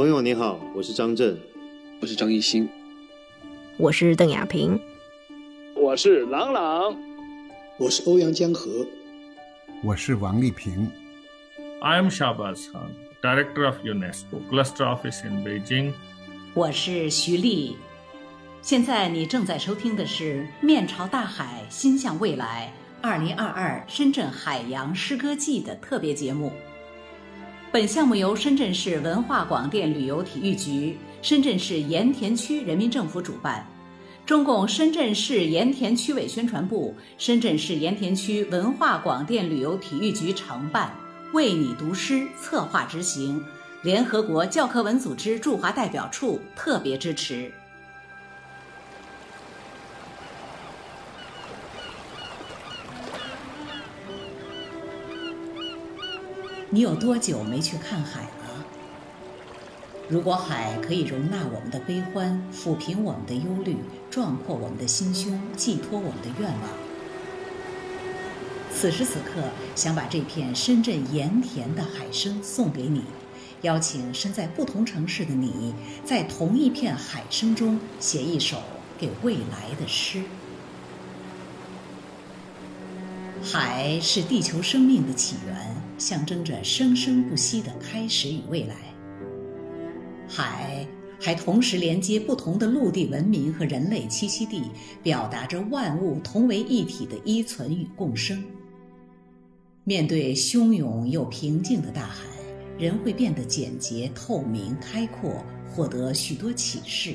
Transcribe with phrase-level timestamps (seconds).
[0.00, 1.38] 朋友你好，我是张震，
[2.00, 2.66] 我是张艺兴，
[3.76, 4.80] 我是邓亚萍，
[5.76, 6.96] 我是郎朗，
[7.76, 8.86] 我是欧阳江河，
[9.84, 10.90] 我是王丽萍。
[11.82, 15.92] I am Shahbaz Khan, Director of UNESCO Cluster Office in Beijing.
[16.54, 17.76] 我是徐丽。
[18.62, 22.72] 现在你正在收听的是《面朝大海，心向未来》
[23.06, 26.50] 二零二二深圳海洋诗歌季的特别节目。
[27.72, 33.64] 本项目由深圳市文化广电旅游体育局、深圳市盐田区人民政府主办，
[34.26, 40.92] 中共深圳市盐田区委宣传部、深圳市盐田区文化广电旅游体育局承办，
[41.32, 43.40] 为你读诗策划执行，
[43.82, 47.52] 联合国教科文组织驻华代表处特别支持。
[56.72, 58.64] 你有多久没去看海了？
[60.08, 63.76] 如果海可以容纳我们的悲欢，抚平我们的忧虑，
[64.08, 66.70] 壮阔我们的心胸，寄托我们的愿望，
[68.72, 69.42] 此时此刻，
[69.74, 73.02] 想把这片深圳盐田的海声送给你，
[73.62, 78.62] 邀请身在不同城市的你，在同一片海声中写一首
[78.96, 80.22] 给未来的诗。
[83.42, 85.56] 海是地球生命的起源，
[85.96, 88.76] 象征着生生不息的开始与未来。
[90.28, 90.86] 海
[91.18, 94.64] 还同时连接不同的陆地文明和人类栖息地，
[95.02, 98.44] 表达着万物同为一体的依存与共生。
[99.84, 102.26] 面对汹涌又平静的大海，
[102.78, 107.14] 人会变得简洁、透明、开阔，获得许多启示。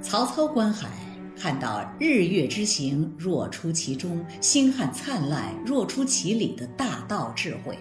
[0.00, 0.88] 曹操观海。
[1.38, 7.78] 看到日月之行若出其中，星汉灿烂若出其里的大道智慧。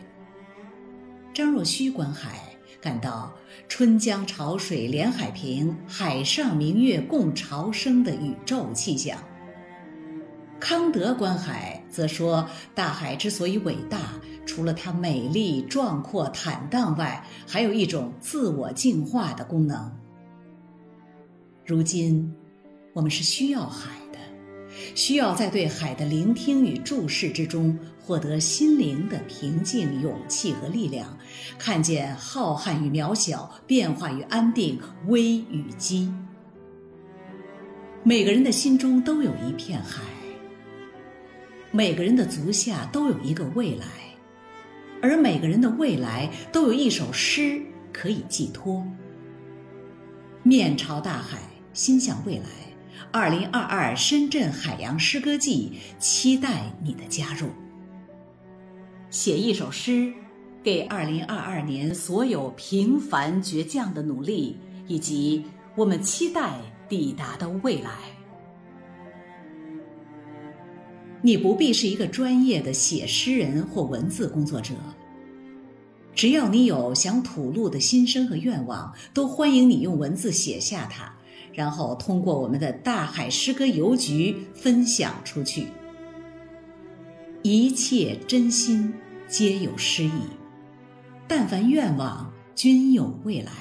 [1.34, 2.38] 张若虚观海，
[2.82, 3.34] 感到
[3.70, 9.18] 春江潮水连海平，海上明月共潮生的宇宙气象。
[10.60, 19.92] 康德观海，则说大海之所以伟大，除了它美丽、壮阔、坦荡外，还有一种自我净化的功能。
[21.66, 22.36] 如今。
[22.96, 24.18] 我们是需要海的，
[24.96, 31.18] 需要在对海的聆听与注视之中，获得心灵的平静、勇气和力量，
[31.60, 36.10] 看见浩瀚与渺小，变化与安定，危与机。
[38.02, 40.02] 每个人的心中都有一片海，
[41.72, 43.86] 每个人的足下都有一个未来，
[45.02, 48.88] 而每个人的未来都有一首诗可以寄托。
[50.44, 51.40] 面朝大海，
[51.74, 52.46] 心向未来。
[53.12, 57.50] 二零二二深圳海洋诗歌季，期待你的加入。
[59.10, 60.12] 写一首诗，
[60.64, 64.58] 给二零二二年所有平凡倔强的努力，
[64.88, 65.46] 以及
[65.76, 67.92] 我们期待抵达的未来。
[71.22, 74.76] 你不必是一个专业的写诗人或文字工作者，
[76.14, 81.15] 只要你有想吐露的心声和愿望，都欢迎你用文字写下它。
[81.56, 85.68] 然后通过我们的大海诗歌邮局分享出去。
[87.42, 88.94] 一切真心
[89.28, 90.12] 皆有诗意，
[91.28, 93.52] 但凡愿望均有未来。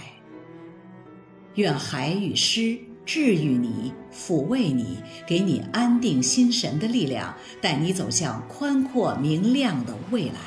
[1.55, 10.41] 愿海与诗治愈你，抚慰你，给你安定心神的力量，带你走向宽阔明亮的未来。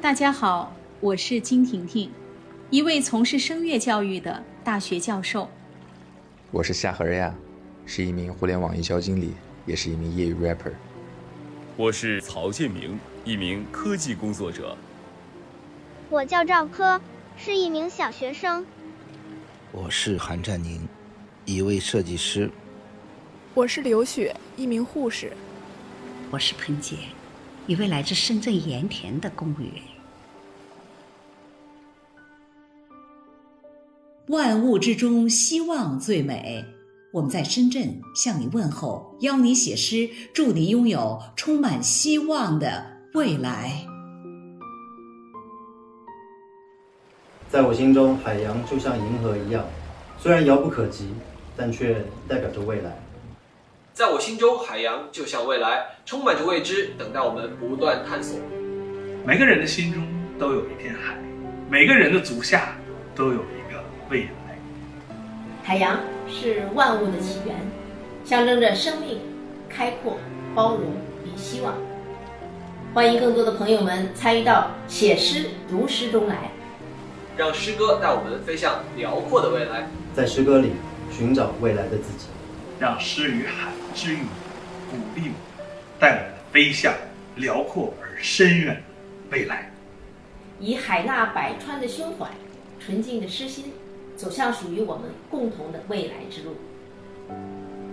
[0.00, 2.10] 大家好，我是金婷婷。
[2.72, 5.46] 一位从事声乐教育的大学教授，
[6.50, 7.34] 我是夏荷尔亚，
[7.84, 9.34] 是一名互联网营销经理，
[9.66, 10.72] 也是一名业余 rapper。
[11.76, 14.74] 我是曹建明，一名科技工作者。
[16.08, 16.98] 我叫赵科，
[17.36, 18.64] 是一名小学生。
[19.70, 20.88] 我是韩占宁，
[21.44, 22.50] 一位设计师。
[23.52, 25.30] 我是刘雪，一名护士。
[26.30, 26.96] 我是彭杰，
[27.66, 29.91] 一位来自深圳盐田的公务员。
[34.28, 36.64] 万物之中，希望最美。
[37.10, 43.84] 我们在深圳向你问候，邀你写诗，祝你拥有充满希望的未来。
[47.50, 49.64] 在我心中，海洋就像银河一样，
[50.18, 51.08] 虽然遥不可及，
[51.56, 52.96] 但却代表着未来。
[53.92, 58.38] 在我心中，海洋就像未来，充满着未知，等待我们不断探索。
[59.26, 60.02] 每个人的心中
[60.38, 61.18] 都有一片海，
[61.68, 62.78] 每个人的足下
[63.14, 63.61] 都有一个
[64.12, 64.58] 未来。
[65.64, 65.98] 海洋
[66.28, 67.56] 是万物的起源，
[68.26, 69.18] 象征着生命、
[69.70, 70.18] 开阔、
[70.54, 70.92] 包容
[71.24, 71.74] 与希望。
[72.92, 76.50] 欢迎更多的朋友们参与到写诗、读诗中来，
[77.38, 80.72] 让诗歌带我们飞向辽阔的未来，在诗歌里
[81.10, 82.26] 寻找未来的自己，
[82.78, 85.62] 让诗与海治愈我，鼓励我，
[85.98, 86.92] 带我们飞向
[87.36, 88.82] 辽阔而深远的
[89.30, 89.72] 未来。
[90.60, 92.26] 以海纳百川的胸怀，
[92.78, 93.72] 纯净的诗心，
[94.21, 96.55] 走向属于我们共同的未来之路。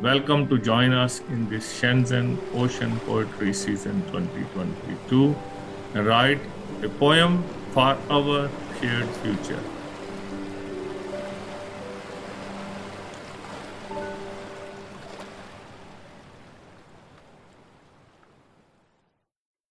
[0.03, 5.35] Welcome to join us in this Shenzhen Ocean Poetry Season 2022
[5.95, 6.41] and write
[6.83, 7.43] a poem
[7.73, 8.51] for our
[8.81, 9.61] shared future.